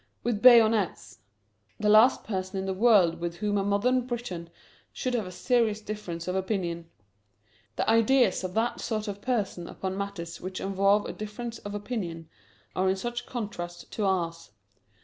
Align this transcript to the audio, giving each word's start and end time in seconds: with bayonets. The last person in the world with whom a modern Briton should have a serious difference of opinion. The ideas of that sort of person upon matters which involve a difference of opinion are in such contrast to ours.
with 0.23 0.41
bayonets. 0.41 1.19
The 1.79 1.87
last 1.87 2.23
person 2.23 2.57
in 2.57 2.65
the 2.65 2.73
world 2.73 3.19
with 3.19 3.35
whom 3.35 3.55
a 3.55 3.63
modern 3.63 4.07
Briton 4.07 4.49
should 4.91 5.13
have 5.13 5.27
a 5.27 5.31
serious 5.31 5.79
difference 5.79 6.27
of 6.27 6.35
opinion. 6.35 6.89
The 7.75 7.87
ideas 7.87 8.43
of 8.43 8.55
that 8.55 8.81
sort 8.81 9.07
of 9.07 9.21
person 9.21 9.67
upon 9.67 9.95
matters 9.95 10.41
which 10.41 10.59
involve 10.59 11.05
a 11.05 11.13
difference 11.13 11.59
of 11.59 11.75
opinion 11.75 12.29
are 12.75 12.89
in 12.89 12.95
such 12.95 13.27
contrast 13.27 13.91
to 13.91 14.05
ours. 14.05 14.49